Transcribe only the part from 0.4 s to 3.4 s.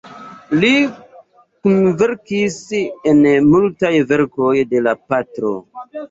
Li kunverkis en